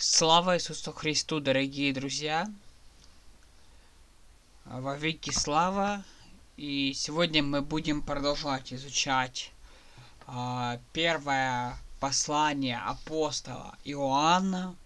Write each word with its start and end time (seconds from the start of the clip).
Слава 0.00 0.56
Иисусу 0.56 0.92
Христу, 0.92 1.40
дорогие 1.40 1.92
друзья! 1.92 2.48
Во 4.64 4.96
веки 4.96 5.30
слава! 5.30 6.04
И 6.56 6.92
сегодня 6.94 7.42
мы 7.42 7.62
будем 7.62 8.02
продолжать 8.02 8.72
изучать 8.72 9.50
э, 10.28 10.78
первое 10.92 11.76
послание 11.98 12.78
апостола 12.78 13.74
Иоанна, 13.82 14.76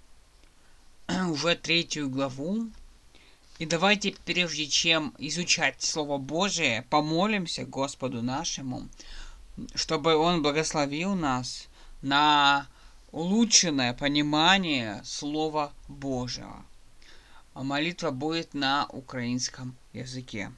уже 1.29 1.57
третью 1.57 2.09
главу. 2.09 2.71
И 3.59 3.67
давайте, 3.67 4.17
прежде 4.25 4.67
чем 4.67 5.15
изучать 5.19 5.83
Слово 5.83 6.17
Божие, 6.17 6.87
помолимся 6.89 7.67
Господу 7.67 8.23
нашему, 8.23 8.89
чтобы 9.75 10.17
Он 10.17 10.43
благословил 10.43 11.15
нас 11.15 11.69
на 12.01 12.67
улучшенное 13.13 13.93
понимание 13.93 15.03
Слова 15.05 15.73
Божьего. 15.87 16.65
Молитва 17.55 18.11
будет 18.11 18.55
на 18.55 18.87
украинском 18.87 19.77
языке. 19.93 20.51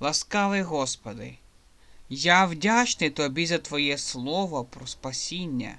Ласкавий 0.00 0.62
Господи, 0.62 1.38
я 2.08 2.46
вдячний 2.46 3.10
Тобі 3.10 3.46
за 3.46 3.58
Твоє 3.58 3.98
Слово 3.98 4.64
про 4.64 4.86
спасіння, 4.86 5.76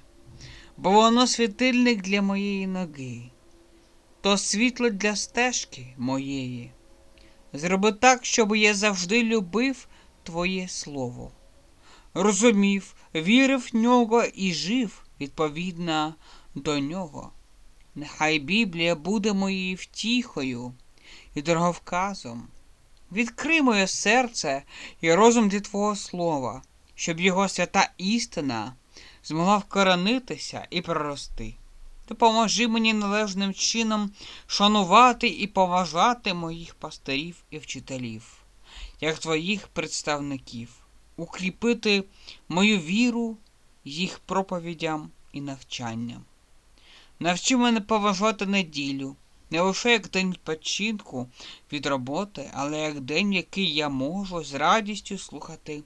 бо 0.76 0.90
воно 0.90 1.26
світильник 1.26 2.02
для 2.02 2.22
моєї 2.22 2.66
ноги, 2.66 3.22
то 4.20 4.38
світло 4.38 4.90
для 4.90 5.16
стежки 5.16 5.94
моєї. 5.96 6.72
Зроби 7.52 7.92
так, 7.92 8.24
щоб 8.24 8.56
я 8.56 8.74
завжди 8.74 9.22
любив 9.22 9.88
Твоє 10.22 10.68
Слово, 10.68 11.30
розумів, 12.14 12.94
вірив 13.14 13.70
в 13.72 13.76
нього 13.76 14.24
і 14.24 14.52
жив 14.52 15.05
відповідно 15.20 16.14
до 16.54 16.78
нього. 16.78 17.32
Нехай 17.94 18.38
Біблія 18.38 18.94
буде 18.94 19.32
моєю 19.32 19.76
втіхою 19.76 20.72
і 21.34 21.42
дороговказом. 21.42 22.48
Відкрий 23.12 23.62
моє 23.62 23.86
серце 23.86 24.62
і 25.00 25.14
розум 25.14 25.48
для 25.48 25.60
Твого 25.60 25.96
Слова, 25.96 26.62
щоб 26.94 27.20
його 27.20 27.48
свята 27.48 27.90
істина 27.98 28.74
змогла 29.24 29.56
вкоронитися 29.56 30.66
і 30.70 30.80
прорости. 30.80 31.54
Допоможи 32.08 32.68
мені 32.68 32.92
належним 32.92 33.54
чином 33.54 34.10
шанувати 34.46 35.28
і 35.28 35.46
поважати 35.46 36.34
моїх 36.34 36.74
пастирів 36.74 37.36
і 37.50 37.58
вчителів, 37.58 38.38
як 39.00 39.18
твоїх 39.18 39.68
представників, 39.68 40.68
укріпити 41.16 42.04
мою 42.48 42.78
віру 42.78 43.36
їх 43.86 44.18
проповідям 44.18 45.10
і 45.32 45.40
навчанням. 45.40 46.24
Навчи 47.20 47.56
мене 47.56 47.80
поважати 47.80 48.46
неділю, 48.46 49.16
не 49.50 49.60
лише 49.60 49.92
як 49.92 50.10
день 50.10 50.30
відпочинку 50.30 51.28
від 51.72 51.86
роботи, 51.86 52.50
але 52.54 52.80
як 52.80 53.00
день, 53.00 53.32
який 53.32 53.74
я 53.74 53.88
можу 53.88 54.44
з 54.44 54.54
радістю 54.54 55.18
слухати 55.18 55.82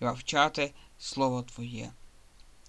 і 0.00 0.04
вивчати 0.04 0.72
Слово 0.98 1.42
Твоє. 1.42 1.92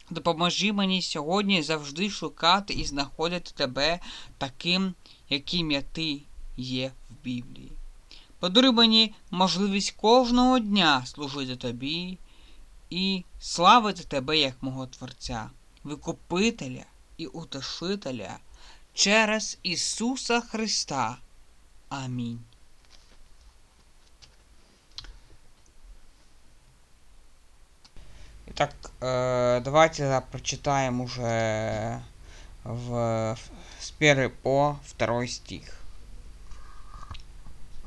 Допоможи 0.09 0.73
мені 0.73 1.01
сьогодні 1.01 1.61
завжди 1.61 2.09
шукати 2.09 2.73
і 2.73 2.85
знаходити 2.85 3.51
тебе 3.55 3.99
таким, 4.37 4.93
яким 5.29 5.71
я 5.71 5.81
ти 5.81 6.21
є 6.57 6.91
в 7.09 7.23
Біблії. 7.23 7.71
Подаруй 8.39 8.71
мені 8.71 9.13
можливість 9.31 9.91
кожного 9.91 10.59
дня 10.59 11.05
служити 11.05 11.55
тобі 11.55 12.17
і 12.90 13.24
славити 13.40 14.04
тебе 14.04 14.38
як 14.38 14.62
мого 14.62 14.86
Творця, 14.86 15.50
Викупителя 15.84 16.84
і 17.16 17.26
Утешителя 17.26 18.38
через 18.94 19.58
Ісуса 19.62 20.40
Христа. 20.40 21.16
Амінь. 21.88 22.40
Итак, 28.48 28.74
э, 29.00 29.60
давайте 29.64 30.22
прочитаем 30.30 31.00
уже 31.00 32.00
в, 32.64 33.36
с 33.80 33.92
1 33.98 34.30
по 34.42 34.78
2 34.98 35.26
стих. 35.26 35.78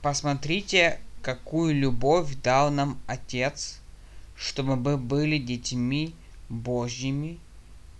Посмотрите, 0.02 1.00
какую 1.22 1.74
любовь 1.74 2.36
дал 2.44 2.70
нам 2.72 3.00
Отец 3.08 3.80
чтобы 4.37 4.77
мы 4.77 4.97
были 4.97 5.39
детьми 5.39 6.15
Божьими, 6.49 7.39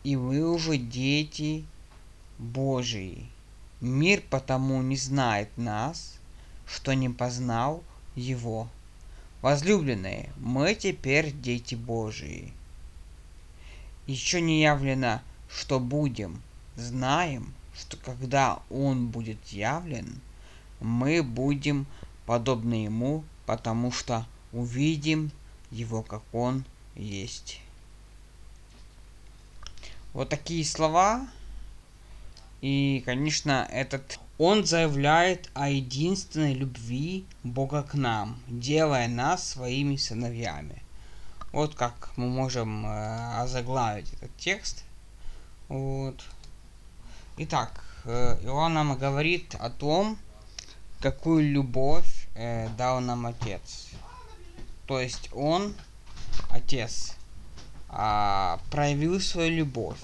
и 0.03 0.17
вы 0.17 0.49
уже 0.49 0.77
дети 0.77 1.65
Божии. 2.39 3.27
Мир 3.81 4.23
потому 4.31 4.83
не 4.83 4.97
знает 4.97 5.49
нас, 5.57 6.19
что 6.67 6.95
не 6.95 7.09
познал 7.09 7.83
Его. 8.15 8.69
Возлюбленные, 9.43 10.31
мы 10.39 10.75
теперь 10.75 11.33
дети 11.33 11.75
Божии. 11.75 12.53
Еще 14.07 14.41
не 14.41 14.63
явлено, 14.63 15.21
что 15.49 15.81
будем. 15.81 16.43
Знаем, 16.77 17.55
что 17.77 17.97
когда 17.97 18.61
Он 18.71 19.09
будет 19.09 19.43
явлен, 19.49 20.21
мы 20.81 21.23
будем 21.23 21.87
подобны 22.27 22.85
Ему, 22.85 23.25
потому 23.47 23.93
что 23.93 24.27
увидим 24.53 25.31
его, 25.75 26.03
как 26.03 26.23
он 26.33 26.65
есть. 26.95 27.61
Вот 30.13 30.29
такие 30.29 30.65
слова. 30.65 31.27
И, 32.61 33.03
конечно, 33.05 33.69
этот 33.71 34.19
он 34.39 34.65
заявляет 34.65 35.49
о 35.55 35.69
единственной 35.69 36.55
любви 36.55 37.25
Бога 37.45 37.83
к 37.83 37.95
нам, 37.95 38.41
делая 38.49 39.07
нас 39.07 39.47
своими 39.47 39.97
сыновьями. 39.97 40.83
Вот 41.53 41.77
как 41.77 42.11
мы 42.17 42.29
можем 42.29 42.85
э, 42.85 43.41
озаглавить 43.41 44.13
этот 44.15 44.37
текст. 44.37 44.83
Вот. 45.69 46.25
Итак, 47.37 47.85
э, 48.07 48.39
Иоанн 48.43 48.75
нам 48.75 48.99
говорит 48.99 49.55
о 49.61 49.71
том, 49.71 50.19
какую 51.01 51.53
любовь 51.53 52.27
э, 52.35 52.69
дал 52.77 53.01
нам 53.01 53.27
Отец. 53.27 53.94
То 54.87 55.01
есть 55.01 55.31
он, 55.33 55.75
отец, 56.51 57.15
а, 57.89 58.61
проявил 58.71 59.21
свою 59.21 59.59
любовь, 59.59 59.99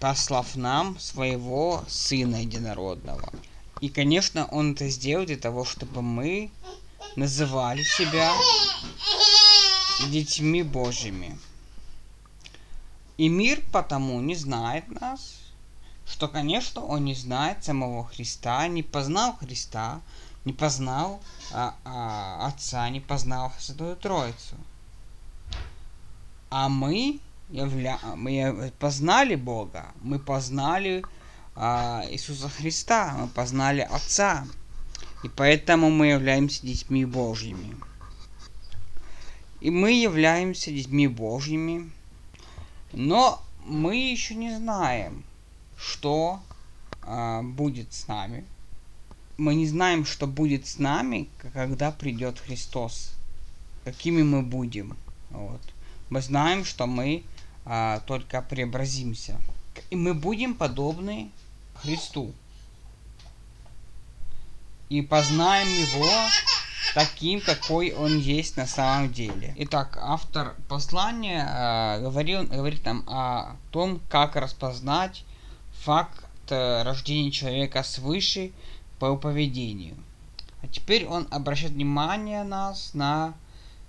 послав 0.00 0.56
нам 0.56 0.98
своего 0.98 1.84
сына 1.88 2.36
единородного. 2.36 3.32
И, 3.80 3.88
конечно, 3.88 4.46
он 4.46 4.72
это 4.72 4.88
сделал 4.88 5.26
для 5.26 5.36
того, 5.36 5.64
чтобы 5.64 6.02
мы 6.02 6.50
называли 7.16 7.82
себя 7.82 8.32
детьми 10.10 10.62
Божьими. 10.62 11.38
И 13.18 13.28
мир 13.28 13.62
потому 13.72 14.20
не 14.20 14.34
знает 14.34 14.88
нас, 15.00 15.34
что, 16.06 16.28
конечно, 16.28 16.84
он 16.84 17.04
не 17.04 17.14
знает 17.14 17.64
самого 17.64 18.04
Христа, 18.04 18.66
не 18.68 18.82
познал 18.82 19.36
Христа, 19.36 20.00
не 20.44 20.52
познал 20.52 21.20
а, 21.52 21.74
а, 21.84 22.46
Отца, 22.46 22.88
не 22.90 23.00
познал 23.00 23.52
Святую 23.58 23.96
Троицу. 23.96 24.56
А 26.50 26.68
мы, 26.68 27.20
явля... 27.48 27.98
мы 28.16 28.72
познали 28.78 29.36
Бога, 29.36 29.92
мы 30.00 30.18
познали 30.18 31.04
а, 31.54 32.04
Иисуса 32.10 32.48
Христа, 32.48 33.14
мы 33.18 33.28
познали 33.28 33.80
Отца. 33.80 34.46
И 35.22 35.28
поэтому 35.28 35.90
мы 35.90 36.08
являемся 36.08 36.66
детьми 36.66 37.04
Божьими. 37.04 37.76
И 39.60 39.70
мы 39.70 39.92
являемся 39.92 40.72
детьми 40.72 41.06
Божьими, 41.06 41.92
но 42.92 43.40
мы 43.64 43.96
еще 43.96 44.34
не 44.34 44.56
знаем, 44.56 45.22
что 45.76 46.40
а, 47.02 47.42
будет 47.42 47.92
с 47.92 48.08
нами 48.08 48.44
мы 49.36 49.54
не 49.54 49.66
знаем, 49.66 50.04
что 50.04 50.26
будет 50.26 50.66
с 50.66 50.78
нами, 50.78 51.28
когда 51.52 51.90
придет 51.90 52.38
Христос. 52.38 53.12
Какими 53.84 54.22
мы 54.22 54.42
будем. 54.42 54.96
Вот. 55.30 55.60
Мы 56.10 56.20
знаем, 56.20 56.64
что 56.64 56.86
мы 56.86 57.24
а, 57.64 58.00
только 58.00 58.42
преобразимся. 58.42 59.40
И 59.90 59.96
мы 59.96 60.14
будем 60.14 60.54
подобны 60.54 61.30
Христу. 61.74 62.32
И 64.88 65.00
познаем 65.00 65.68
Его 65.68 66.06
таким, 66.94 67.40
какой 67.40 67.92
Он 67.92 68.18
есть 68.18 68.56
на 68.56 68.66
самом 68.66 69.12
деле. 69.12 69.54
Итак, 69.56 69.98
автор 70.00 70.54
послания 70.68 71.48
э, 71.48 72.02
говорил, 72.02 72.44
говорит 72.44 72.84
нам 72.84 73.04
о 73.08 73.56
том, 73.70 74.00
как 74.10 74.36
распознать 74.36 75.24
факт 75.82 76.24
э, 76.50 76.82
рождения 76.82 77.30
человека 77.30 77.82
свыше 77.82 78.52
по 79.02 79.16
поведению. 79.16 79.96
А 80.62 80.68
теперь 80.68 81.06
он 81.06 81.26
обращает 81.32 81.72
внимание 81.72 82.44
нас 82.44 82.94
на 82.94 83.34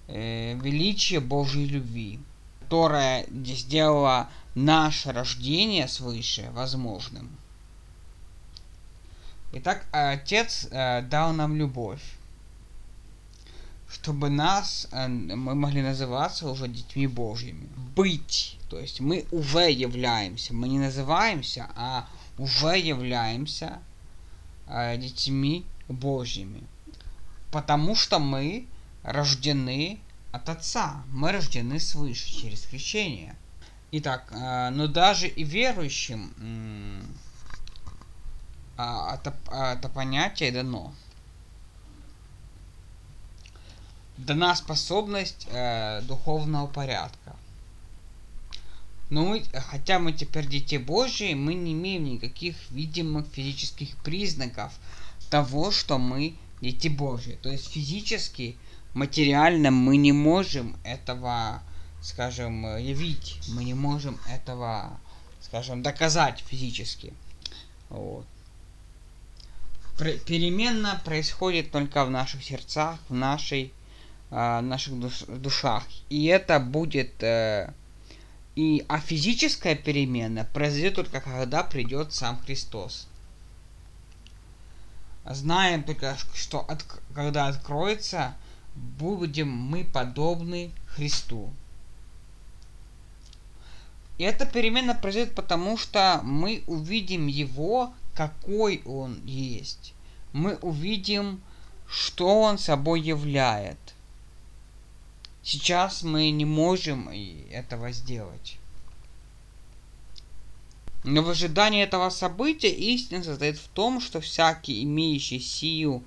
э, 0.08 0.56
величие 0.56 1.20
Божьей 1.20 1.68
любви, 1.68 2.20
которая 2.62 3.28
сделала 3.30 4.28
наше 4.56 5.12
рождение 5.12 5.88
свыше 5.88 6.50
возможным. 6.54 7.30
Итак, 9.52 9.86
Отец 9.92 10.68
э, 10.72 11.04
дал 11.04 11.32
нам 11.34 11.56
любовь, 11.58 12.02
чтобы 13.88 14.32
нас, 14.32 14.88
э, 14.92 15.08
мы 15.08 15.54
могли 15.54 15.84
называться 15.84 16.50
уже 16.50 16.68
детьми 16.68 17.06
Божьими. 17.06 17.70
Быть, 17.96 18.58
то 18.68 18.80
есть 18.80 19.00
мы 19.00 19.26
уже 19.30 19.70
являемся, 19.70 20.56
мы 20.56 20.68
не 20.68 20.80
называемся, 20.80 21.70
а 21.76 22.08
уже 22.40 22.80
являемся 22.80 23.80
детьми 24.68 25.66
Божьими. 25.88 26.64
Потому 27.52 27.96
что 27.96 28.20
мы 28.20 28.68
рождены 29.04 30.00
от 30.32 30.50
Отца, 30.50 31.04
мы 31.12 31.32
рождены 31.32 31.80
свыше 31.80 32.32
через 32.32 32.64
крещение. 32.66 33.36
Итак, 33.92 34.32
э, 34.32 34.70
но 34.72 34.88
даже 34.88 35.28
и 35.28 35.44
верующим 35.44 36.34
э, 38.78 39.14
это, 39.14 39.36
это 39.52 39.90
понятие 39.90 40.52
дано. 40.52 40.92
Дана 44.18 44.56
способность 44.56 45.48
э, 45.52 46.02
духовного 46.02 46.66
порядка. 46.66 47.36
Но 49.14 49.26
мы, 49.26 49.44
хотя 49.54 50.00
мы 50.00 50.12
теперь 50.12 50.48
дети 50.48 50.78
Божьи, 50.78 51.36
мы 51.36 51.54
не 51.54 51.74
имеем 51.74 52.06
никаких 52.06 52.56
видимых 52.72 53.28
физических 53.28 53.96
признаков 53.98 54.74
того, 55.30 55.70
что 55.70 56.00
мы 56.00 56.34
дети 56.62 56.88
Божьи. 56.88 57.38
То 57.44 57.50
есть 57.52 57.72
физически, 57.72 58.58
материально 58.96 59.70
мы 59.70 59.98
не 59.98 60.12
можем 60.12 60.76
этого, 60.84 61.62
скажем, 62.02 62.66
явить. 62.80 63.40
Мы 63.50 63.66
не 63.66 63.76
можем 63.76 64.20
этого, 64.28 65.00
скажем, 65.42 65.84
доказать 65.84 66.44
физически. 66.48 67.14
Вот. 67.90 68.26
Переменно 70.26 71.00
происходит 71.06 71.70
только 71.70 72.04
в 72.04 72.10
наших 72.10 72.44
сердцах, 72.44 72.98
в 73.10 73.14
нашей, 73.14 73.74
э, 74.32 74.62
наших 74.62 75.00
душ, 75.00 75.22
душах. 75.28 75.84
И 76.10 76.26
это 76.26 76.60
будет 76.60 77.22
э, 77.22 77.72
и, 78.56 78.86
а 78.88 79.00
физическая 79.00 79.76
перемена 79.76 80.46
произойдет 80.54 80.96
только 80.96 81.22
когда 81.22 81.64
придет 81.64 82.14
сам 82.14 82.40
Христос. 82.40 83.08
Знаем 85.26 85.84
только, 85.84 86.18
что 86.34 86.60
от, 86.60 86.84
когда 87.16 87.48
откроется, 87.48 88.36
будем 88.76 89.50
мы 89.50 89.84
подобны 89.86 90.72
Христу. 90.88 91.52
И 94.18 94.24
эта 94.24 94.46
перемена 94.46 94.94
произойдет 94.94 95.34
потому, 95.34 95.78
что 95.78 96.20
мы 96.24 96.64
увидим 96.68 97.28
Его, 97.28 97.94
какой 98.14 98.84
Он 98.86 99.20
есть. 99.26 99.94
Мы 100.34 100.56
увидим, 100.58 101.42
что 101.88 102.42
Он 102.42 102.58
собой 102.60 103.02
являет. 103.02 103.93
Сейчас 105.44 106.04
мы 106.04 106.32
не 106.32 106.46
можем 106.46 107.10
этого 107.10 107.92
сделать. 107.92 108.58
Но 111.04 111.22
в 111.22 111.30
ожидании 111.30 111.84
этого 111.84 112.10
события 112.10 112.72
истина 112.72 113.24
состоит 113.26 113.58
в 113.58 113.68
том, 113.68 114.00
что 114.00 114.22
всякий, 114.22 114.84
имеющий 114.84 115.40
сию 115.40 116.02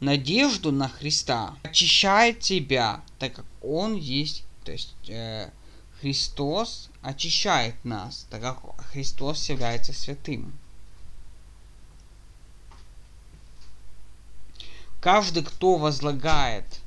надежду 0.00 0.72
на 0.72 0.90
Христа, 0.90 1.56
очищает 1.62 2.44
себя, 2.44 3.02
так 3.18 3.32
как 3.32 3.46
Он 3.62 3.94
есть, 3.94 4.44
то 4.64 4.72
есть 4.72 4.94
э, 5.08 5.50
Христос 6.02 6.90
очищает 7.00 7.82
нас, 7.84 8.26
так 8.28 8.42
как 8.42 8.60
Христос 8.90 9.48
является 9.48 9.94
святым. 9.94 10.52
Каждый, 15.00 15.44
кто 15.44 15.76
возлагает 15.78 16.81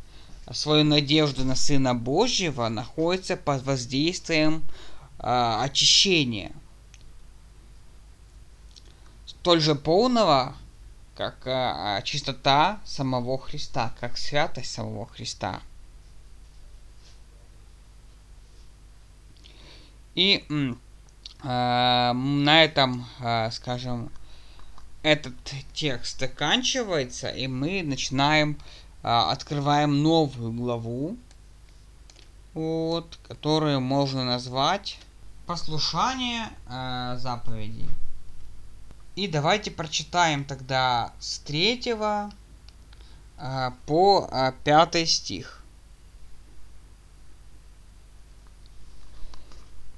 свою 0.52 0.84
надежду 0.84 1.44
на 1.44 1.56
Сына 1.56 1.96
Божьего, 1.96 2.68
находится 2.70 3.36
под 3.36 3.64
воздействием 3.64 4.64
э, 5.20 5.58
очищения. 5.62 6.52
Столь 9.26 9.62
же 9.62 9.76
полного, 9.76 10.56
как 11.16 11.38
э, 11.46 12.02
чистота 12.04 12.80
самого 12.86 13.40
Христа, 13.40 13.94
как 14.00 14.18
святость 14.18 14.72
самого 14.72 15.08
Христа. 15.08 15.62
И 20.14 20.46
э, 20.50 20.74
на 21.44 22.64
этом, 22.64 23.06
э, 23.20 23.52
скажем, 23.52 24.12
этот 25.04 25.36
текст 25.74 26.20
заканчивается, 26.20 27.30
и 27.30 27.48
мы 27.48 27.84
начинаем 27.84 28.58
открываем 29.06 30.02
новую 30.02 30.52
главу, 30.52 31.16
вот, 32.56 33.20
которую 33.28 33.80
можно 33.80 34.26
назвать 34.26 34.98
послушание 35.46 36.50
э, 36.68 37.18
заповедей. 37.20 37.88
И 39.16 39.28
давайте 39.28 39.70
прочитаем 39.70 40.44
тогда 40.44 41.14
с 41.20 41.38
3 41.38 41.84
э, 43.38 43.72
по 43.86 44.28
э, 44.32 44.54
5 44.64 45.08
стих. 45.08 45.62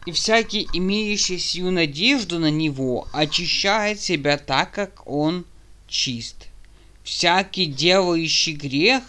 И 0.06 0.12
всякий, 0.12 0.68
имеющий 0.74 1.40
сию 1.40 1.72
надежду 1.72 2.40
на 2.40 2.52
него, 2.52 3.08
очищает 3.14 4.02
себя 4.02 4.38
так, 4.38 4.72
как 4.72 5.08
он 5.08 5.46
чист 5.88 6.48
всякий 7.08 7.68
делающий 7.68 8.52
грех 8.52 9.02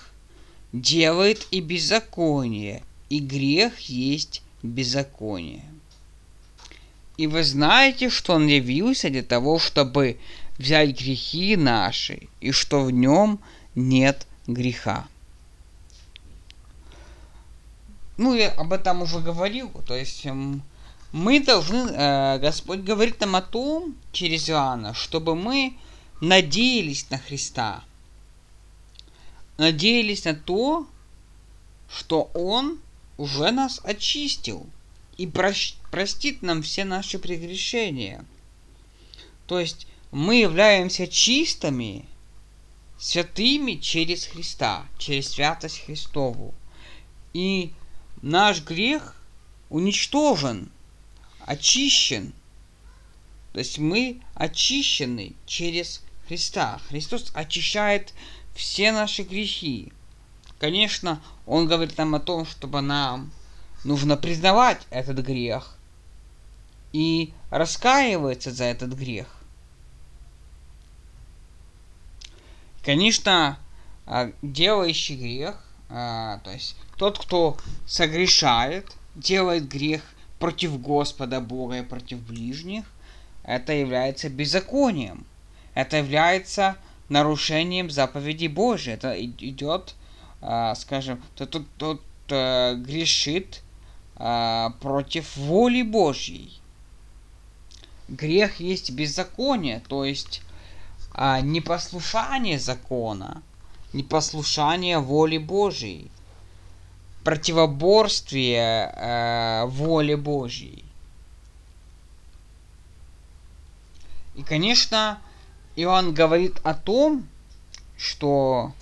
делает 0.72 1.48
и 1.50 1.60
беззаконие, 1.60 2.84
и 3.10 3.18
грех 3.18 3.80
есть 3.80 4.42
беззаконие. 4.62 5.64
И 7.16 7.26
вы 7.26 7.42
знаете, 7.42 8.08
что 8.08 8.34
он 8.34 8.46
явился 8.46 9.10
для 9.10 9.24
того, 9.24 9.58
чтобы 9.58 10.20
взять 10.58 11.00
грехи 11.00 11.56
наши, 11.56 12.28
и 12.40 12.52
что 12.52 12.84
в 12.84 12.92
нем 12.92 13.40
нет 13.74 14.28
греха. 14.46 15.08
Ну, 18.16 18.32
я 18.34 18.50
об 18.50 18.72
этом 18.72 19.02
уже 19.02 19.18
говорил, 19.18 19.70
то 19.88 19.96
есть 19.96 20.24
мы 21.10 21.40
должны, 21.40 21.90
э, 21.90 22.38
Господь 22.38 22.80
говорит 22.80 23.20
нам 23.20 23.34
о 23.34 23.42
том, 23.42 23.96
через 24.12 24.48
Иоанна, 24.48 24.94
чтобы 24.94 25.34
мы 25.34 25.76
надеялись 26.20 27.10
на 27.10 27.18
Христа, 27.18 27.82
надеялись 29.58 30.24
на 30.24 30.34
то, 30.34 30.86
что 31.90 32.30
Он 32.34 32.78
уже 33.16 33.50
нас 33.50 33.80
очистил 33.84 34.66
и 35.16 35.26
простит 35.26 36.42
нам 36.42 36.62
все 36.62 36.84
наши 36.84 37.18
прегрешения. 37.18 38.24
То 39.46 39.58
есть 39.58 39.86
мы 40.12 40.36
являемся 40.36 41.06
чистыми, 41.06 42.06
святыми 42.98 43.74
через 43.74 44.26
Христа, 44.26 44.86
через 44.96 45.30
святость 45.30 45.84
Христову. 45.84 46.54
И 47.34 47.72
наш 48.22 48.62
грех 48.62 49.16
уничтожен, 49.70 50.70
очищен. 51.40 52.32
То 53.52 53.58
есть 53.58 53.78
мы 53.78 54.20
очищены 54.34 55.34
через 55.46 56.02
Христа. 56.26 56.80
Христос 56.88 57.30
очищает 57.34 58.12
все 58.58 58.90
наши 58.90 59.22
грехи. 59.22 59.92
Конечно, 60.58 61.22
Он 61.46 61.68
говорит 61.68 61.96
нам 61.96 62.16
о 62.16 62.20
том, 62.20 62.44
чтобы 62.44 62.80
нам 62.80 63.30
нужно 63.84 64.16
признавать 64.16 64.84
этот 64.90 65.18
грех 65.18 65.76
и 66.92 67.32
раскаиваться 67.50 68.50
за 68.50 68.64
этот 68.64 68.94
грех. 68.94 69.28
Конечно, 72.84 73.58
а, 74.04 74.32
делающий 74.42 75.14
грех, 75.14 75.62
а, 75.88 76.38
то 76.38 76.50
есть 76.50 76.74
тот, 76.96 77.16
кто 77.16 77.56
согрешает, 77.86 78.90
делает 79.14 79.68
грех 79.68 80.02
против 80.40 80.80
Господа 80.80 81.40
Бога 81.40 81.78
и 81.78 81.82
против 81.82 82.18
ближних, 82.18 82.84
это 83.44 83.72
является 83.72 84.28
беззаконием 84.28 85.24
это 85.78 85.98
является 85.98 86.76
нарушением 87.08 87.90
заповедей 87.90 88.48
Божьей. 88.48 88.94
Это 88.94 89.14
идет, 89.24 89.94
э, 90.42 90.74
скажем, 90.76 91.22
тот, 91.34 91.56
тот, 91.76 92.00
э, 92.28 92.74
грешит 92.76 93.62
э, 94.16 94.68
против 94.80 95.36
воли 95.36 95.82
Божьей. 95.82 96.52
Грех 98.08 98.60
есть 98.60 98.90
беззаконие, 98.90 99.82
то 99.88 100.04
есть 100.04 100.42
э, 101.14 101.40
непослушание 101.42 102.58
закона, 102.58 103.42
непослушание 103.92 104.98
воли 104.98 105.38
Божьей, 105.38 106.10
противоборствие 107.24 108.92
э, 108.94 109.66
воле 109.66 110.16
Божьей. 110.16 110.84
И, 114.34 114.42
конечно, 114.42 115.20
И 115.78 115.84
он 115.84 116.12
говорит 116.12 116.58
о 116.64 116.74
том, 116.74 117.28
что 117.96 118.72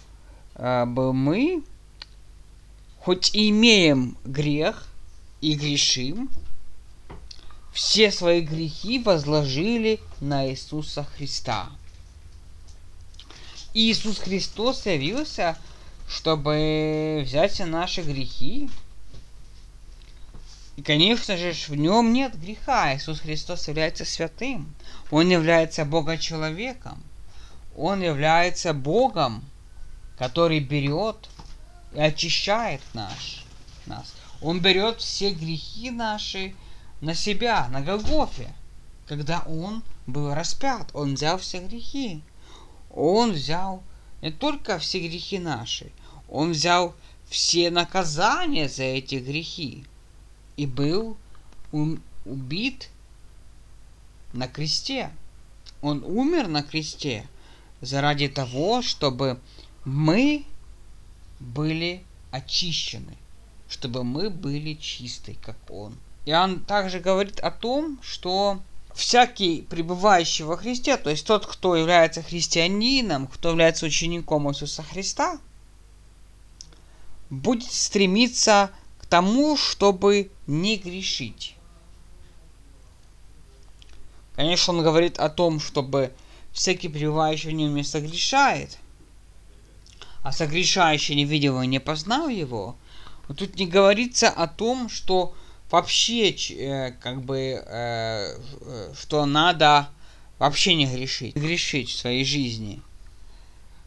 э, 0.55 0.87
мы 0.87 1.63
хоть 3.01 3.35
и 3.35 3.51
имеем 3.51 4.17
грех 4.25 4.89
и 5.43 5.57
грешим, 5.57 6.31
все 7.75 8.11
свои 8.11 8.41
грехи 8.41 8.99
возложили 8.99 10.01
на 10.23 10.49
Иисуса 10.49 11.05
Христа. 11.05 11.69
Иисус 13.75 14.17
Христос 14.17 14.87
явился, 14.87 15.59
чтобы 16.09 17.23
взять 17.27 17.59
наши 17.59 18.01
грехи. 18.01 18.71
И, 20.77 20.83
конечно 20.83 21.39
же, 21.39 21.53
в 21.53 21.75
нем 21.75 22.13
нет 22.13 22.39
греха. 22.39 22.95
Иисус 22.95 23.21
Христос 23.21 23.67
является 23.67 24.05
святым. 24.05 24.75
Он 25.11 25.29
является 25.31 25.87
Бога-человеком. 25.87 27.03
Он 27.75 28.03
является 28.03 28.75
Богом, 28.75 29.43
который 30.19 30.61
берет 30.61 31.31
и 31.95 32.01
очищает 32.01 32.83
наш, 32.93 33.45
нас. 33.87 34.15
Он 34.43 34.61
берет 34.61 35.01
все 35.01 35.33
грехи 35.33 35.91
наши 35.91 36.55
на 37.01 37.15
себя, 37.15 37.69
на 37.69 37.81
Голгофе. 37.81 38.53
Когда 39.07 39.41
Он 39.47 39.83
был 40.07 40.35
распят, 40.35 40.91
Он 40.93 41.15
взял 41.15 41.39
все 41.39 41.61
грехи. 41.61 42.23
Он 42.91 43.33
взял 43.33 43.83
не 44.21 44.31
только 44.31 44.79
все 44.79 45.01
грехи 45.01 45.39
наши, 45.39 45.91
Он 46.29 46.53
взял 46.53 46.95
все 47.29 47.71
наказания 47.71 48.69
за 48.69 48.85
эти 48.85 49.17
грехи 49.17 49.87
и 50.57 50.67
был 50.67 51.17
убит 52.25 52.91
на 54.33 54.49
кресте. 54.49 55.11
Он 55.83 56.03
умер 56.05 56.49
на 56.49 56.63
кресте 56.63 57.29
заради 57.81 58.29
того, 58.29 58.83
чтобы 58.83 59.41
мы 59.85 60.45
были 61.39 62.03
очищены, 62.31 63.17
чтобы 63.69 64.05
мы 64.05 64.31
были 64.31 64.75
чисты, 64.75 65.37
как 65.43 65.57
Он. 65.69 65.97
И 66.25 66.33
он 66.33 66.61
также 66.61 66.99
говорит 66.99 67.39
о 67.41 67.51
том, 67.51 67.99
что 68.03 68.61
всякий 68.95 69.63
пребывающий 69.63 70.45
во 70.45 70.57
Христе, 70.57 70.97
то 70.97 71.11
есть 71.11 71.27
тот, 71.27 71.47
кто 71.47 71.77
является 71.77 72.23
христианином, 72.23 73.27
кто 73.27 73.51
является 73.51 73.87
учеником 73.87 74.51
Иисуса 74.51 74.83
Христа, 74.83 75.39
будет 77.31 77.71
стремиться 77.71 78.71
к 78.99 79.07
тому, 79.07 79.57
чтобы 79.57 80.31
не 80.47 80.77
грешить. 80.77 81.57
Конечно, 84.35 84.75
он 84.75 84.83
говорит 84.83 85.19
о 85.19 85.29
том, 85.29 85.61
чтобы 85.61 86.13
всякий 86.53 86.89
пребывающий 86.89 87.51
в 87.51 87.53
нем 87.53 87.75
не 87.75 87.85
согрешает, 87.85 88.79
а 90.23 90.33
согрешающий 90.33 91.15
не 91.15 91.25
видел 91.25 91.61
и 91.63 91.67
не 91.67 91.81
познал 91.81 92.29
его. 92.29 92.77
Но 93.29 93.35
тут 93.35 93.57
не 93.57 93.67
говорится 93.67 94.29
о 94.29 94.47
том, 94.47 94.89
что 94.89 95.35
вообще, 95.71 96.31
э, 96.31 96.93
как 96.93 97.23
бы, 97.23 97.39
э, 97.39 98.39
э, 98.61 98.95
что 98.99 99.25
надо 99.27 99.89
вообще 100.39 100.75
не 100.75 100.87
грешить, 100.87 101.35
грешить 101.35 101.91
в 101.91 101.99
своей 101.99 102.25
жизни. 102.25 102.83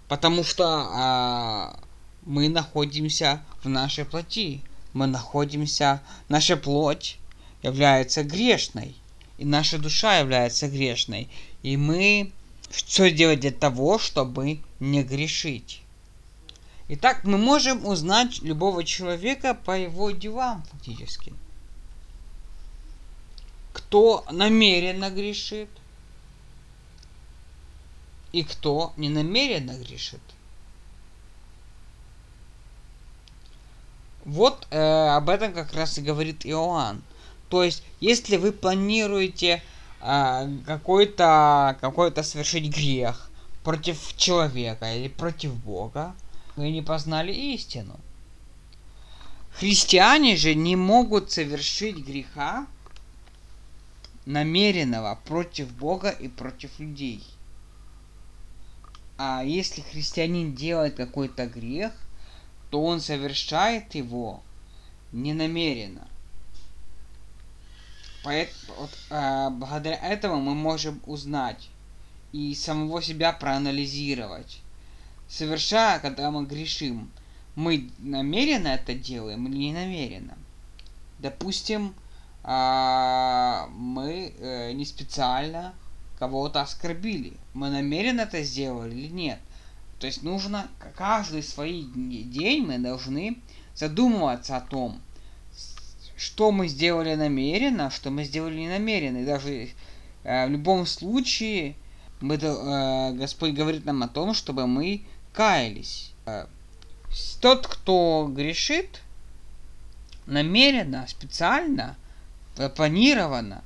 Потому 0.08 0.44
что 0.44 1.76
э, 1.76 1.86
мы 2.24 2.50
находимся 2.50 3.44
в 3.64 3.70
нашей 3.70 4.06
плоти. 4.06 4.62
Мы 4.94 5.08
находимся, 5.08 6.02
наша 6.28 6.58
плоть 6.58 7.18
является 7.62 8.24
грешной. 8.24 8.96
И 9.38 9.46
наша 9.46 9.78
душа 9.78 10.20
является 10.20 10.68
грешной. 10.68 11.30
И 11.64 11.78
мы 11.78 12.32
что 12.72 13.10
делать 13.10 13.40
для 13.40 13.52
того, 13.52 13.98
чтобы 14.00 14.60
не 14.80 15.04
грешить? 15.04 15.82
Итак, 16.88 17.24
мы 17.24 17.38
можем 17.38 17.86
узнать 17.86 18.42
любого 18.42 18.84
человека 18.84 19.54
по 19.54 19.78
его 19.78 20.12
делам 20.12 20.64
фактически 20.72 21.34
кто 23.80 24.26
намеренно 24.32 25.10
грешит 25.10 25.70
и 28.32 28.44
кто 28.44 28.94
не 28.98 29.10
намеренно 29.10 29.72
грешит. 29.72 30.22
Вот 34.30 34.68
э, 34.70 34.78
об 34.78 35.28
этом 35.28 35.54
как 35.54 35.74
раз 35.74 35.98
и 35.98 36.04
говорит 36.04 36.46
Иоанн. 36.46 37.02
То 37.50 37.64
есть, 37.64 37.84
если 38.00 38.38
вы 38.38 38.52
планируете 38.52 39.64
э, 40.02 40.58
какой-то 40.68 41.76
какой-то 41.82 42.22
совершить 42.22 42.70
грех 42.70 43.32
против 43.64 44.16
человека 44.18 44.94
или 44.96 45.08
против 45.08 45.56
Бога, 45.56 46.14
вы 46.56 46.70
не 46.70 46.84
познали 46.84 47.32
истину. 47.32 48.00
Христиане 49.54 50.36
же 50.36 50.54
не 50.54 50.76
могут 50.76 51.32
совершить 51.32 51.98
греха, 51.98 52.68
намеренного 54.28 55.20
против 55.26 55.72
Бога 55.72 56.12
и 56.12 56.28
против 56.28 56.78
людей. 56.78 57.24
А 59.18 59.44
если 59.44 59.82
христианин 59.82 60.54
делает 60.54 60.96
какой-то 60.96 61.48
грех, 61.48 61.94
то 62.70 62.84
он 62.84 63.02
совершает 63.02 63.96
его 63.96 64.42
ненамеренно. 65.12 66.08
Поэтому, 68.24 68.74
вот, 68.78 68.98
а, 69.10 69.50
благодаря 69.50 69.98
этому 69.98 70.42
мы 70.42 70.54
можем 70.54 71.02
узнать 71.06 71.70
и 72.32 72.54
самого 72.54 73.02
себя 73.02 73.32
проанализировать. 73.34 74.62
Совершая, 75.28 76.00
когда 76.00 76.30
мы 76.32 76.46
грешим, 76.46 77.12
мы 77.56 77.90
намеренно 78.00 78.68
это 78.70 78.94
делаем 78.94 79.48
или 79.48 79.58
не 79.58 79.74
намеренно. 79.74 80.38
Допустим, 81.20 81.94
а, 82.44 83.68
мы 83.72 84.34
э, 84.38 84.72
не 84.72 84.86
специально 84.86 85.74
кого-то 86.18 86.62
оскорбили. 86.62 87.34
Мы 87.54 87.70
намеренно 87.70 88.22
это 88.22 88.44
сделали 88.44 88.96
или 88.96 89.08
нет. 89.08 89.40
То 90.00 90.08
есть 90.08 90.24
нужно 90.24 90.68
каждый 90.96 91.44
свой 91.44 91.86
день 91.94 92.66
мы 92.66 92.80
должны 92.80 93.38
задумываться 93.76 94.58
о 94.58 94.62
том, 94.62 95.02
что 96.16 96.52
мы 96.52 96.68
сделали 96.68 97.16
намеренно, 97.16 97.90
что 97.90 98.10
мы 98.10 98.24
сделали 98.24 98.56
не 98.56 98.70
намеренно. 98.70 99.18
И 99.18 99.26
даже 99.26 99.70
э, 100.24 100.48
в 100.48 100.50
любом 100.50 100.86
случае 100.86 101.76
мы, 102.22 102.36
э, 102.36 103.12
Господь 103.14 103.54
говорит 103.54 103.86
нам 103.86 104.04
о 104.04 104.08
том, 104.08 104.34
чтобы 104.34 104.68
мы 104.68 105.04
каялись. 105.34 106.14
Э, 106.26 106.46
тот, 107.42 107.68
кто 107.68 108.30
грешит 108.34 109.02
намеренно, 110.26 111.06
специально– 111.08 111.96
запланировано, 112.60 113.64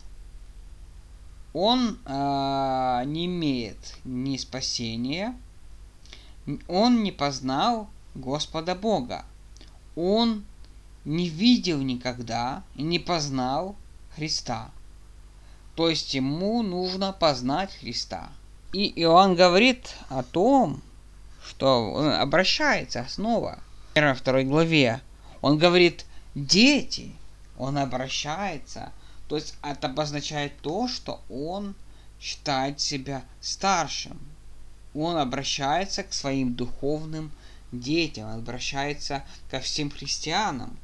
он 1.52 1.98
э, 2.06 3.04
не 3.08 3.26
имеет 3.26 3.98
ни 4.04 4.38
спасения, 4.38 5.36
он 6.68 7.04
не 7.04 7.12
познал 7.12 7.90
Господа 8.16 8.76
Бога. 8.76 9.26
Он 9.96 10.46
не 11.06 11.30
видел 11.30 11.80
никогда 11.80 12.64
и 12.76 12.84
не 12.84 13.00
познал 13.00 13.76
Христа. 14.16 14.72
То 15.76 15.90
есть 15.90 16.14
ему 16.14 16.62
нужно 16.62 17.14
познать 17.14 17.76
Христа. 17.80 18.30
И 18.74 18.92
Иоанн 19.02 19.36
говорит 19.36 19.96
о 20.10 20.24
том, 20.24 20.82
что 21.46 21.92
он 21.92 22.08
обращается 22.08 23.06
снова 23.10 23.60
в 23.94 23.98
1 23.98 24.48
главе. 24.48 25.02
Он 25.42 25.58
говорит, 25.58 26.06
дети, 26.36 27.14
он 27.58 27.78
обращается, 27.78 28.92
то 29.28 29.36
есть 29.36 29.56
это 29.62 29.88
обозначает 29.88 30.60
то, 30.62 30.88
что 30.88 31.22
он 31.30 31.76
считает 32.20 32.80
себя 32.80 33.24
старшим. 33.42 34.20
Он 34.94 35.18
обращается 35.18 36.04
к 36.04 36.14
своим 36.14 36.54
духовным 36.54 37.32
детям, 37.72 38.30
обращается 38.30 39.24
ко 39.50 39.60
всем 39.60 39.90
христианам. 39.90 40.78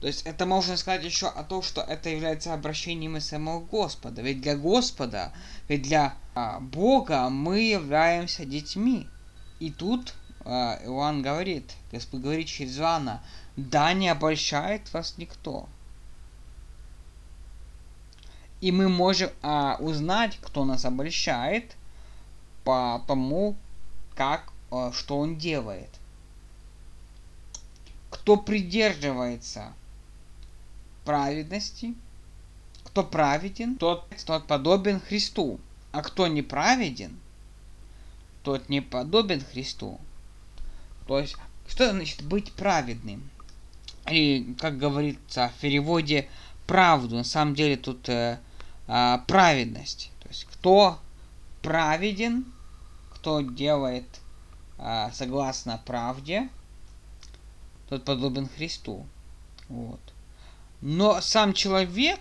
То 0.00 0.08
есть 0.08 0.22
это 0.22 0.46
можно 0.46 0.76
сказать 0.76 1.04
еще 1.04 1.28
о 1.28 1.44
том, 1.44 1.62
что 1.62 1.80
это 1.80 2.08
является 2.08 2.52
обращением 2.52 3.16
и 3.16 3.20
самого 3.20 3.60
Господа. 3.60 4.20
Ведь 4.20 4.40
для 4.40 4.56
Господа, 4.56 5.32
ведь 5.68 5.82
для 5.82 6.16
а, 6.34 6.58
Бога 6.58 7.28
мы 7.28 7.60
являемся 7.60 8.44
детьми. 8.44 9.06
И 9.60 9.70
тут 9.70 10.14
а, 10.44 10.80
Иоанн 10.84 11.22
говорит, 11.22 11.70
Господь 11.92 12.22
говорит 12.22 12.48
через 12.48 12.78
Иоанна, 12.78 13.22
да 13.56 13.92
не 13.92 14.08
обольщает 14.08 14.92
вас 14.92 15.18
никто. 15.18 15.68
И 18.60 18.72
мы 18.72 18.88
можем 18.88 19.30
а, 19.42 19.76
узнать, 19.78 20.38
кто 20.40 20.64
нас 20.64 20.84
обольщает, 20.84 21.76
по 22.64 23.02
тому, 23.06 23.56
как, 24.14 24.52
а, 24.70 24.92
что 24.92 25.18
он 25.18 25.36
делает. 25.36 25.90
Кто 28.10 28.36
придерживается 28.36 29.72
праведности, 31.04 31.94
кто 32.84 33.02
праведен, 33.02 33.76
тот, 33.76 34.06
тот 34.26 34.46
подобен 34.46 35.00
Христу. 35.00 35.58
А 35.92 36.02
кто 36.02 36.26
не 36.26 36.42
праведен, 36.42 37.18
тот 38.42 38.68
не 38.68 38.80
подобен 38.80 39.42
Христу. 39.42 40.00
То 41.06 41.18
есть, 41.18 41.36
что 41.68 41.90
значит 41.90 42.22
быть 42.22 42.52
праведным? 42.52 43.30
Или, 44.06 44.54
как 44.54 44.78
говорится 44.78 45.52
в 45.56 45.60
переводе, 45.60 46.28
правду. 46.66 47.16
На 47.16 47.24
самом 47.24 47.54
деле 47.54 47.76
тут 47.76 48.08
э, 48.08 48.38
э, 48.88 49.18
праведность. 49.26 50.10
То 50.20 50.28
есть, 50.28 50.44
кто 50.44 50.98
праведен, 51.62 52.51
кто 53.22 53.40
делает 53.40 54.20
э, 54.78 55.10
согласно 55.12 55.80
правде, 55.86 56.48
тот 57.88 58.04
подобен 58.04 58.48
Христу. 58.48 59.06
Вот. 59.68 60.00
Но 60.80 61.20
сам 61.20 61.54
человек 61.54 62.18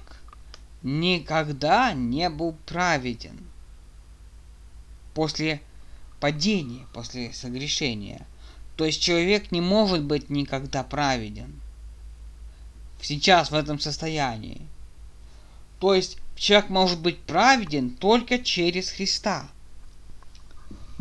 никогда 0.83 1.93
не 1.93 2.29
был 2.29 2.55
праведен 2.67 3.39
после 5.15 5.59
падения, 6.19 6.85
после 6.93 7.33
согрешения. 7.33 8.27
То 8.75 8.85
есть 8.85 9.01
человек 9.01 9.51
не 9.51 9.59
может 9.59 10.03
быть 10.03 10.29
никогда 10.29 10.83
праведен. 10.83 11.59
Сейчас 13.01 13.49
в 13.49 13.55
этом 13.55 13.79
состоянии. 13.79 14.61
То 15.79 15.95
есть 15.95 16.19
человек 16.35 16.69
может 16.69 16.99
быть 16.99 17.19
праведен 17.21 17.89
только 17.89 18.37
через 18.37 18.91
Христа. 18.91 19.49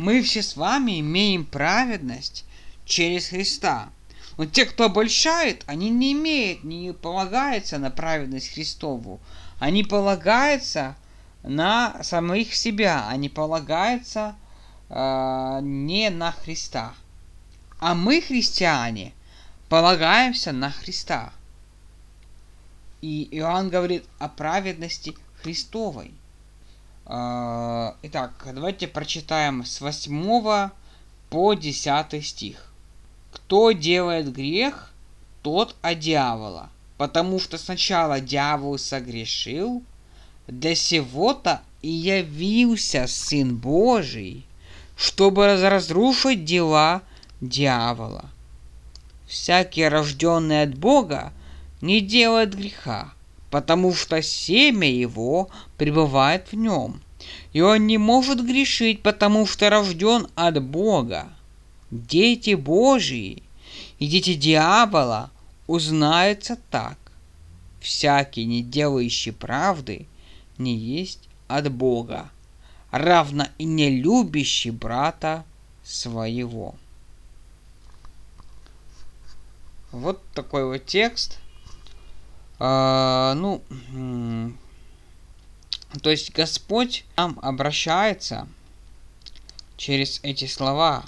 Мы 0.01 0.23
все 0.23 0.41
с 0.41 0.55
вами 0.55 0.99
имеем 0.99 1.45
праведность 1.45 2.43
через 2.85 3.27
Христа. 3.27 3.89
Но 4.35 4.47
те, 4.47 4.65
кто 4.65 4.85
обольщает, 4.85 5.63
они 5.67 5.91
не 5.91 6.13
имеют, 6.13 6.63
не 6.63 6.91
полагаются 6.91 7.77
на 7.77 7.91
праведность 7.91 8.51
Христову. 8.51 9.19
Они 9.59 9.83
полагаются 9.83 10.95
на 11.43 12.01
самих 12.03 12.55
себя, 12.55 13.07
они 13.09 13.29
полагаются 13.29 14.35
э, 14.89 15.59
не 15.61 16.09
на 16.09 16.31
Христа. 16.31 16.95
А 17.77 17.93
мы, 17.93 18.21
христиане, 18.21 19.13
полагаемся 19.69 20.51
на 20.51 20.71
Христа. 20.71 21.31
И 23.01 23.27
Иоанн 23.37 23.69
говорит 23.69 24.05
о 24.17 24.29
праведности 24.29 25.15
Христовой. 25.43 26.11
Э, 27.05 27.93
итак, 28.03 28.31
давайте 28.53 28.87
прочитаем 28.87 29.65
с 29.65 29.81
8 29.81 30.69
по 31.29 31.53
10 31.53 32.25
стих. 32.25 32.71
Кто 33.31 33.71
делает 33.71 34.31
грех, 34.31 34.91
тот 35.41 35.75
от 35.81 35.99
дьявола, 35.99 36.69
потому 36.97 37.39
что 37.39 37.57
сначала 37.57 38.19
дьявол 38.19 38.77
согрешил, 38.77 39.83
для 40.47 40.75
сего-то 40.75 41.61
и 41.81 41.89
явился 41.89 43.07
Сын 43.07 43.55
Божий, 43.55 44.45
чтобы 44.95 45.47
разрушить 45.47 46.45
дела 46.45 47.01
дьявола. 47.39 48.25
Всякий, 49.27 49.87
рожденный 49.87 50.63
от 50.63 50.77
Бога, 50.77 51.31
не 51.81 52.01
делает 52.01 52.55
греха, 52.55 53.13
потому 53.51 53.93
что 53.93 54.21
семя 54.21 54.89
его 54.89 55.49
пребывает 55.77 56.51
в 56.51 56.55
нем, 56.55 57.01
и 57.53 57.61
он 57.61 57.85
не 57.85 57.97
может 57.97 58.43
грешить, 58.43 59.03
потому 59.03 59.45
что 59.45 59.69
рожден 59.69 60.27
от 60.35 60.63
Бога. 60.63 61.27
Дети 61.91 62.55
Божии 62.55 63.43
и 63.99 64.07
дети 64.07 64.33
дьявола 64.33 65.29
узнаются 65.67 66.57
так. 66.71 66.97
Всякий, 67.81 68.45
не 68.45 68.63
делающий 68.63 69.33
правды, 69.33 70.07
не 70.57 70.75
есть 70.75 71.27
от 71.47 71.69
Бога, 71.71 72.29
равно 72.89 73.47
и 73.57 73.65
не 73.65 73.89
любящий 73.89 74.71
брата 74.71 75.43
своего. 75.83 76.75
Вот 79.91 80.21
такой 80.33 80.65
вот 80.65 80.85
текст. 80.85 81.40
А, 82.63 83.33
ну, 83.33 83.63
то 86.03 86.11
есть 86.11 86.31
Господь 86.31 87.05
нам 87.17 87.39
обращается 87.41 88.47
через 89.77 90.19
эти 90.21 90.45
слова. 90.45 91.03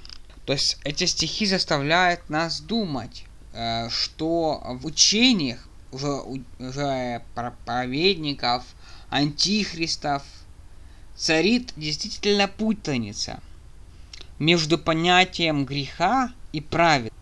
То 0.45 0.53
есть 0.53 0.79
эти 0.83 1.05
стихи 1.05 1.45
заставляют 1.45 2.27
нас 2.27 2.59
думать, 2.59 3.25
э, 3.53 3.87
что 3.91 4.63
в 4.65 4.87
учениях 4.87 5.69
уже, 5.91 6.23
уже 6.57 7.21
проповедников, 7.35 8.63
антихристов 9.11 10.23
царит 11.15 11.71
действительно 11.77 12.47
путаница 12.47 13.39
между 14.39 14.79
понятием 14.79 15.65
греха 15.65 16.33
и 16.51 16.61
правед. 16.61 17.13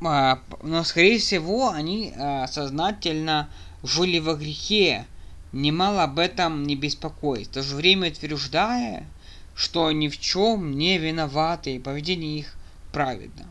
А, 0.00 0.40
но, 0.62 0.82
скорее 0.82 1.20
всего, 1.20 1.70
они 1.70 2.12
э, 2.12 2.46
сознательно 2.48 3.48
жили 3.82 4.18
во 4.18 4.34
грехе, 4.34 5.06
немало 5.52 6.04
об 6.04 6.18
этом 6.18 6.64
не 6.64 6.76
беспокоясь, 6.76 7.48
в 7.48 7.52
то 7.52 7.62
же 7.62 7.76
время 7.76 8.10
утверждая, 8.10 9.06
что 9.54 9.90
ни 9.92 10.08
в 10.08 10.18
чем 10.20 10.76
не 10.76 10.98
виноваты 10.98 11.76
и 11.76 11.80
поведение 11.80 12.38
их 12.38 12.54
праведно. 12.92 13.46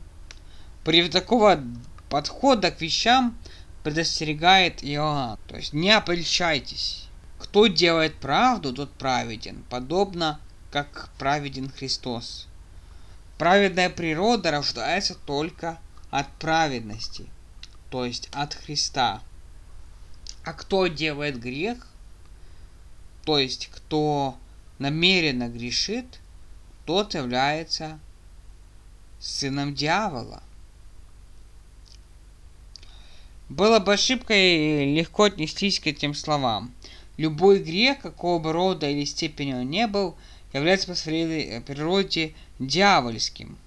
При 0.84 1.08
такого 1.10 1.62
подхода 2.10 2.72
к 2.72 2.82
вещам 2.82 3.38
предостерегает 3.84 4.84
Иоанн. 4.84 5.38
То 5.48 5.58
есть 5.58 5.74
не 5.74 5.92
опольщайтесь. 5.92 7.08
Кто 7.40 7.68
делает 7.68 8.16
правду, 8.16 8.74
тот 8.74 8.92
праведен, 8.92 9.64
подобно 9.70 10.40
как 10.72 11.10
праведен 11.18 11.70
Христос. 11.70 12.48
Праведная 13.38 13.90
природа 13.90 14.52
рождается 14.52 15.16
только 15.16 15.78
от 16.10 16.28
праведности, 16.40 17.28
то 17.90 18.04
есть 18.04 18.30
от 18.32 18.54
Христа. 18.56 19.22
А 20.48 20.54
кто 20.54 20.88
делает 20.88 21.42
грех, 21.42 21.86
то 23.26 23.38
есть 23.38 23.68
кто 23.68 24.38
намеренно 24.80 25.50
грешит, 25.50 26.22
тот 26.86 27.16
является 27.16 28.00
сыном 29.20 29.76
дьявола. 29.76 30.42
Было 33.50 33.80
бы 33.80 33.92
ошибкой 33.92 34.96
легко 34.96 35.24
отнестись 35.24 35.82
к 35.82 35.88
этим 35.88 36.14
словам. 36.14 36.74
Любой 37.18 37.62
грех, 37.62 38.00
какого 38.00 38.40
бы 38.40 38.54
рода 38.54 38.90
или 38.90 39.04
степени 39.04 39.52
он 39.52 39.70
не 39.70 39.86
был, 39.86 40.16
является 40.54 40.88
по 40.88 40.96
своей 40.96 41.60
природе 41.60 42.34
дьявольским. 42.58 43.58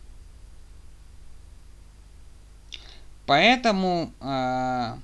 Поэтому 3.26 4.14
э, 4.20 4.94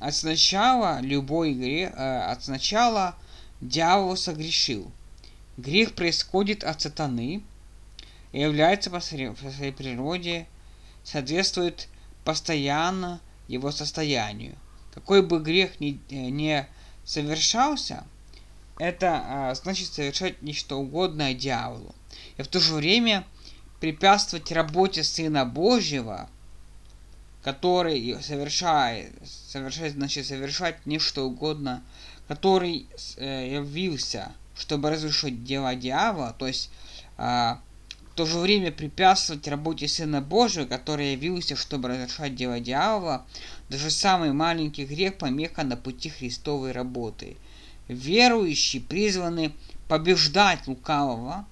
от 0.00 0.14
сначала 0.16 1.00
любой 1.02 1.54
грех, 1.54 1.92
э, 1.94 2.20
от 2.22 2.42
сначала 2.42 3.14
дьявол 3.60 4.16
согрешил. 4.16 4.90
Грех 5.56 5.94
происходит 5.94 6.64
от 6.64 6.80
сатаны, 6.80 7.42
и 8.32 8.40
является 8.40 8.90
по 8.90 9.00
своей, 9.00 9.72
природе, 9.72 10.46
соответствует 11.04 11.88
постоянно 12.24 13.20
его 13.46 13.70
состоянию. 13.70 14.56
Какой 14.94 15.22
бы 15.22 15.38
грех 15.40 15.80
ни, 15.80 16.00
э, 16.10 16.30
не 16.30 16.66
совершался, 17.04 18.04
это 18.78 19.22
а, 19.24 19.54
значит 19.54 19.88
совершать 19.92 20.40
нечто 20.40 20.76
угодное 20.76 21.34
дьяволу. 21.34 21.94
И 22.38 22.42
в 22.42 22.48
то 22.48 22.60
же 22.60 22.74
время 22.74 23.24
препятствовать 23.80 24.50
работе 24.52 25.04
Сына 25.04 25.44
Божьего, 25.44 26.30
который 27.42 28.22
совершает, 28.22 29.12
совершает, 29.24 29.94
значит, 29.94 30.26
совершать 30.26 30.84
нечто 30.86 31.22
угодно, 31.22 31.82
который 32.28 32.86
э, 33.16 33.54
явился, 33.54 34.32
чтобы 34.54 34.90
разрушить 34.90 35.44
дела 35.44 35.74
дьявола, 35.74 36.34
то 36.38 36.46
есть 36.46 36.70
э, 37.16 37.22
в 37.22 38.14
то 38.14 38.26
же 38.26 38.38
время 38.38 38.70
препятствовать 38.70 39.48
работе 39.48 39.88
Сына 39.88 40.20
Божьего, 40.20 40.66
который 40.66 41.12
явился, 41.12 41.56
чтобы 41.56 41.88
разрешать 41.88 42.34
дело 42.34 42.60
дьявола, 42.60 43.24
даже 43.70 43.90
самый 43.90 44.32
маленький 44.32 44.84
грех 44.84 45.16
помеха 45.16 45.62
на 45.62 45.76
пути 45.76 46.10
Христовой 46.10 46.72
работы. 46.72 47.36
Верующие 47.88 48.82
призваны 48.82 49.52
побеждать 49.88 50.66
лукавого, 50.66 51.46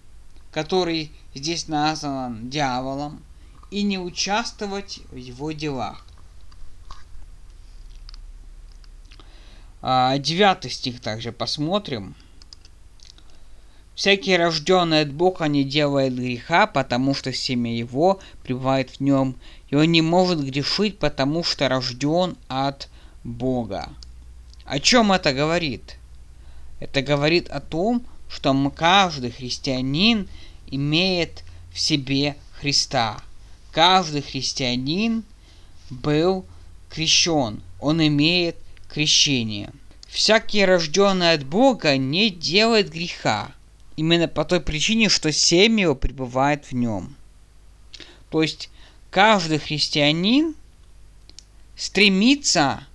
который 0.53 1.11
здесь 1.35 1.69
назван 1.69 2.51
дьяволом, 2.51 3.23
и 3.71 3.83
не 3.83 3.99
участвовать 3.99 5.01
в 5.11 5.17
его 5.17 5.53
делах. 5.53 6.05
А, 9.81 10.19
девятый 10.19 10.71
стих 10.71 11.01
также 11.01 11.33
посмотрим. 11.33 12.15
Всякий 13.95 14.37
рожденный 14.37 15.01
от 15.01 15.13
Бога 15.13 15.47
не 15.47 15.65
делает 15.65 16.15
греха, 16.15 16.67
потому 16.67 17.15
что 17.15 17.33
семя 17.33 17.77
его 17.77 18.21
пребывает 18.45 18.91
в 18.91 19.01
нем, 19.01 19.37
и 19.71 19.75
он 19.75 19.91
не 19.91 20.03
может 20.03 20.41
грешить, 20.41 20.99
потому 20.99 21.43
что 21.43 21.69
рожден 21.69 22.37
от 22.49 22.89
Бога. 23.25 23.91
О 24.65 24.79
чем 24.79 25.13
это 25.13 25.33
говорит? 25.33 25.97
Это 26.79 27.03
говорит 27.03 27.49
о 27.49 27.61
том, 27.61 28.05
что 28.29 28.55
каждый 28.71 29.33
христианин 29.33 30.29
имеет 30.71 31.41
в 31.41 31.49
в 31.79 31.81
себе 31.81 32.37
Христа. 32.61 33.19
Каждый 33.73 34.23
христианин 34.23 35.25
был 35.91 36.47
крещен, 36.91 37.63
он 37.81 38.07
имеет 38.07 38.57
крещение. 38.89 39.71
Всякий 40.09 40.65
рожденный 40.65 41.33
от 41.33 41.45
Бога 41.45 41.97
не 41.97 42.31
делает 42.31 42.91
греха, 42.91 43.53
именно 43.97 44.27
по 44.27 44.45
той 44.45 44.61
причине, 44.61 45.09
что 45.09 45.33
семя 45.33 45.83
его 45.83 45.95
пребывает 45.95 46.65
в 46.67 46.73
нем. 46.73 47.15
То 48.31 48.43
есть 48.43 48.71
каждый 49.11 49.59
христианин 49.59 50.55
стремится 51.77 52.87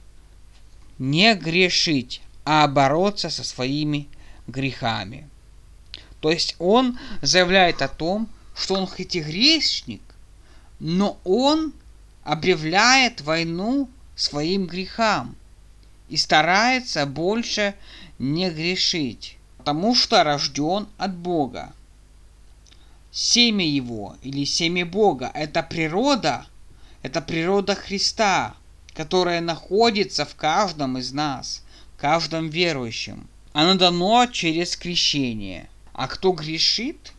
не 0.97 1.35
грешить, 1.35 2.21
а 2.45 2.67
бороться 2.67 3.29
со 3.29 3.43
своими 3.43 4.07
грехами. 4.47 5.29
То 6.19 6.31
есть 6.31 6.55
он 6.59 6.97
заявляет 7.21 7.81
о 7.81 7.87
том, 7.87 8.27
что 8.55 8.75
он 8.75 8.87
хоть 8.87 9.15
и 9.15 9.21
грешник, 9.21 10.01
но 10.83 11.17
он 11.23 11.71
объявляет 12.25 13.21
войну 13.21 13.89
своим 14.17 14.67
грехам 14.67 15.37
и 16.09 16.17
старается 16.17 17.05
больше 17.05 17.73
не 18.19 18.49
грешить, 18.49 19.37
потому 19.57 19.95
что 19.95 20.25
рожден 20.25 20.89
от 20.97 21.15
Бога. 21.15 21.71
Семя 23.11 23.65
его 23.65 24.17
или 24.23 24.43
семя 24.43 24.85
Бога– 24.85 25.31
это 25.33 25.63
природа, 25.63 26.47
это 27.01 27.21
природа 27.21 27.75
Христа, 27.75 28.53
которая 28.93 29.39
находится 29.39 30.25
в 30.25 30.35
каждом 30.35 30.97
из 30.97 31.13
нас, 31.13 31.63
каждом 31.95 32.49
верующем. 32.49 33.29
Оно 33.53 33.75
дано 33.75 34.25
через 34.25 34.75
крещение. 34.75 35.69
А 35.93 36.07
кто 36.09 36.33
грешит 36.33 37.13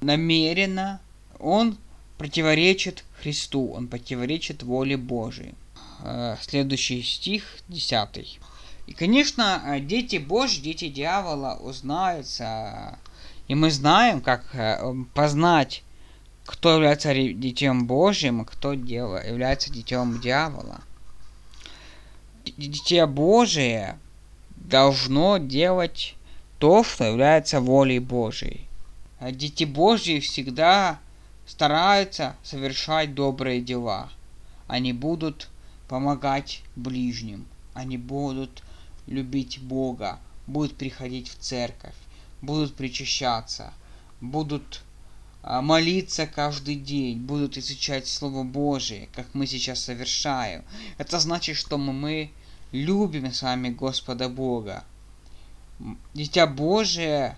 намеренно, 0.00 1.00
он 1.40 1.76
противоречит 2.20 3.02
Христу, 3.22 3.72
он 3.72 3.88
противоречит 3.88 4.62
воле 4.62 4.98
Божией. 4.98 5.54
Э, 6.04 6.36
следующий 6.42 7.02
стих, 7.02 7.44
10. 7.68 8.38
И, 8.86 8.92
конечно, 8.92 9.62
э, 9.64 9.80
дети 9.80 10.16
Божьи, 10.16 10.60
дети 10.60 10.88
дьявола 10.88 11.56
узнаются. 11.58 12.98
И 13.48 13.54
мы 13.54 13.70
знаем, 13.70 14.20
как 14.20 14.44
э, 14.54 14.94
познать, 15.14 15.82
кто 16.44 16.74
является 16.74 17.14
детем 17.14 17.86
Божьим, 17.86 18.42
а 18.42 18.44
кто 18.44 18.74
является 18.74 19.72
детем 19.72 20.20
дьявола. 20.20 20.82
Дитя 22.44 23.06
Божие 23.06 23.98
должно 24.56 25.38
делать 25.38 26.16
то, 26.58 26.84
что 26.84 27.04
является 27.04 27.62
волей 27.62 27.98
Божией. 27.98 28.68
Дети 29.22 29.64
Божьи 29.64 30.20
всегда 30.20 30.98
стараются 31.50 32.36
совершать 32.44 33.12
добрые 33.12 33.60
дела. 33.60 34.08
Они 34.68 34.92
будут 34.92 35.48
помогать 35.88 36.62
ближним. 36.76 37.44
Они 37.74 37.98
будут 37.98 38.62
любить 39.08 39.58
Бога, 39.60 40.20
будут 40.46 40.76
приходить 40.76 41.28
в 41.28 41.38
церковь, 41.38 41.96
будут 42.40 42.76
причащаться, 42.76 43.72
будут 44.20 44.82
а, 45.42 45.60
молиться 45.60 46.28
каждый 46.28 46.76
день, 46.76 47.18
будут 47.18 47.56
изучать 47.56 48.06
Слово 48.06 48.44
Божие, 48.44 49.08
как 49.12 49.34
мы 49.34 49.48
сейчас 49.48 49.80
совершаем. 49.80 50.62
Это 50.98 51.18
значит, 51.18 51.56
что 51.56 51.78
мы, 51.78 52.30
любим 52.70 53.32
с 53.32 53.42
вами 53.42 53.70
Господа 53.70 54.28
Бога. 54.28 54.84
Дитя 56.14 56.46
Божие 56.46 57.36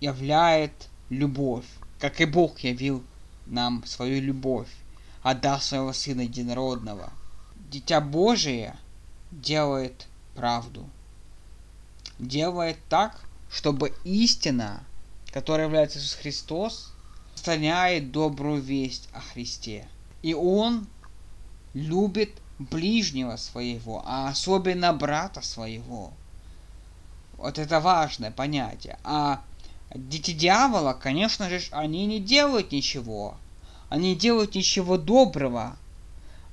являет 0.00 0.88
любовь, 1.10 1.66
как 2.08 2.20
и 2.20 2.24
Бог 2.24 2.60
явил 2.60 3.02
нам 3.46 3.84
свою 3.84 4.20
любовь, 4.22 4.70
отдав 5.22 5.62
своего 5.62 5.92
Сына 5.92 6.22
Единородного– 6.22 7.12
Дитя 7.70 8.00
Божие 8.00 8.76
делает 9.32 10.06
правду. 10.36 10.88
Делает 12.20 12.78
так, 12.88 13.20
чтобы 13.50 13.92
истина, 14.04 14.84
которая 15.32 15.66
является 15.66 15.98
Иисус 15.98 16.14
Христос, 16.14 16.92
распространяет 17.34 18.12
добрую 18.12 18.62
весть 18.62 19.08
о 19.12 19.20
Христе. 19.20 19.88
И 20.22 20.32
Он 20.32 20.86
любит 21.74 22.30
ближнего 22.60 23.36
своего, 23.36 24.02
а 24.06 24.28
особенно 24.28 24.92
брата 24.92 25.42
своего. 25.42 26.12
Вот 27.36 27.58
это 27.58 27.80
важное 27.80 28.30
понятие. 28.30 28.96
А 29.02 29.42
дети 29.96 30.32
дьявола, 30.32 30.92
конечно 30.92 31.48
же, 31.48 31.60
они 31.70 32.06
не 32.06 32.20
делают 32.20 32.72
ничего. 32.72 33.36
Они 33.88 34.14
делают 34.14 34.54
ничего 34.54 34.96
доброго. 34.96 35.76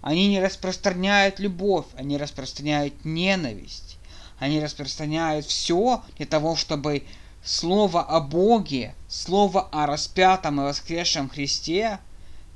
Они 0.01 0.27
не 0.27 0.41
распространяют 0.41 1.39
любовь, 1.39 1.85
они 1.95 2.17
распространяют 2.17 3.05
ненависть. 3.05 3.97
Они 4.39 4.59
распространяют 4.61 5.45
все 5.45 6.03
для 6.17 6.25
того, 6.25 6.55
чтобы 6.55 7.03
слово 7.43 8.01
о 8.01 8.19
Боге, 8.19 8.95
слово 9.07 9.67
о 9.71 9.85
распятом 9.85 10.59
и 10.59 10.63
воскресшем 10.63 11.29
Христе 11.29 11.99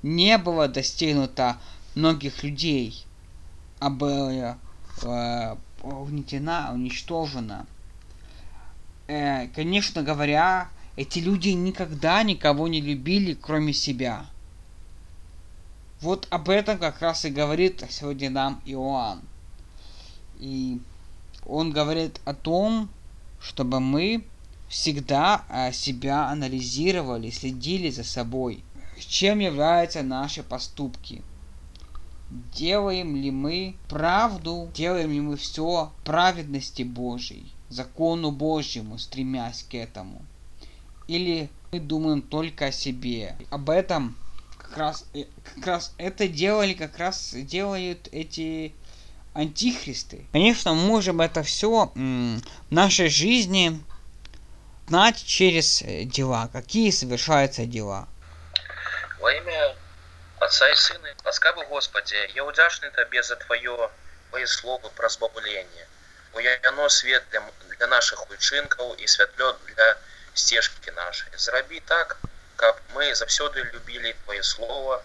не 0.04 0.38
было 0.38 0.67
достигнуто 0.67 1.58
многих 1.95 2.43
людей, 2.43 3.06
а 3.80 3.89
было 3.89 4.58
э, 5.04 5.56
угнетено, 5.82 6.69
уничтожено. 6.73 7.65
Э, 9.08 9.47
конечно 9.47 10.04
говоря, 10.04 10.69
эти 10.97 11.19
люди 11.19 11.49
никогда 11.49 12.21
никого 12.23 12.67
не 12.67 12.81
любили, 12.81 13.33
кроме 13.33 13.71
себя– 13.71 14.25
вот 15.99 16.27
об 16.29 16.49
этом 16.49 16.77
как 16.77 17.01
раз 17.01 17.25
и 17.25 17.29
говорит 17.29 17.83
сегодня 17.89 18.29
нам 18.29 18.62
Иоанн. 18.65 19.21
И 20.39 20.79
он 21.45 21.71
говорит 21.71 22.21
о 22.23 22.36
том, 22.36 22.89
чтобы 23.39 23.79
мы 23.79 24.23
всегда 24.69 25.43
а, 25.49 25.71
себя 25.71 26.27
анализировали, 26.27 27.31
следили 27.31 27.89
за 27.89 28.03
собой. 28.03 28.63
Чем 28.99 29.39
являются 29.39 30.03
наши 30.03 30.43
поступки? 30.43 31.23
Делаем 32.53 33.15
ли 33.15 33.31
мы 33.31 33.75
правду, 33.89 34.69
делаем 34.75 35.12
ли 35.12 35.21
мы 35.21 35.36
все 35.38 35.91
праведности 36.03 36.83
Божьей, 36.83 37.51
закону 37.69 38.31
Божьему, 38.31 38.99
стремясь 38.99 39.63
к 39.63 39.73
этому? 39.73 40.21
Или 41.07 41.49
мы 41.71 41.79
думаем 41.79 42.21
только 42.21 42.67
о 42.67 42.71
себе? 42.71 43.35
Об 43.49 43.69
этом 43.69 44.17
как 44.57 44.77
раз, 44.77 45.05
э, 45.13 45.23
как 45.55 45.65
раз 45.65 45.93
это 45.97 46.27
делали, 46.27 46.73
как 46.73 46.97
раз 46.97 47.31
делают 47.33 48.09
эти 48.11 48.73
антихристы. 49.33 50.25
Конечно, 50.31 50.73
можем 50.73 51.21
это 51.21 51.43
все 51.43 51.91
в 51.93 52.41
нашей 52.69 53.09
жизни 53.09 53.79
знать 54.87 55.23
через 55.23 55.81
э, 55.81 56.03
дела, 56.03 56.49
какие 56.51 56.91
совершаются 56.91 57.65
дела. 57.65 58.07
Во 59.19 59.31
имя 59.31 59.75
Отца 60.39 60.69
и 60.69 60.75
Сына, 60.75 61.07
ласкавый 61.23 61.67
Господи, 61.67 62.15
я 62.35 62.45
удячный 62.45 62.89
Тебе 62.91 63.23
за 63.23 63.35
Твое, 63.35 63.89
Твое 64.29 64.47
Слово 64.47 64.89
про 64.89 65.09
збавление. 65.09 65.87
Бо 66.33 66.39
яно 66.39 66.89
свет 66.89 67.23
для, 67.31 67.41
для 67.77 67.87
наших 67.87 68.29
учинков 68.29 68.97
и 68.99 69.07
святло 69.07 69.57
для 69.65 69.97
стежки 70.37 70.90
нашей. 70.90 71.28
Зраби 71.37 71.80
так, 71.80 72.16
каб 72.56 72.80
мы 72.94 73.14
заўсёды 73.14 73.64
любілі 73.74 74.14
твоє 74.24 74.42
слово 74.42 75.02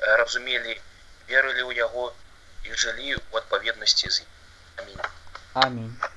разумелі 0.00 0.80
верылі 1.28 1.62
ў 1.62 1.72
яго 1.76 2.14
і 2.64 2.74
жылі 2.74 3.14
ў 3.14 3.34
адпаведнасці 3.42 4.10
з 4.10 4.22
ім 4.22 5.00
амінь 5.54 6.11